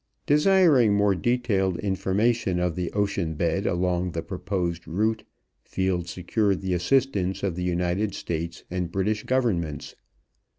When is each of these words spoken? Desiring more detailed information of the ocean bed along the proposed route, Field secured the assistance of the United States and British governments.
Desiring 0.25 0.95
more 0.95 1.13
detailed 1.13 1.77
information 1.77 2.59
of 2.59 2.75
the 2.75 2.91
ocean 2.93 3.35
bed 3.35 3.67
along 3.67 4.13
the 4.13 4.23
proposed 4.23 4.87
route, 4.87 5.23
Field 5.63 6.09
secured 6.09 6.61
the 6.61 6.73
assistance 6.73 7.43
of 7.43 7.55
the 7.55 7.61
United 7.61 8.15
States 8.15 8.63
and 8.71 8.91
British 8.91 9.21
governments. 9.25 9.93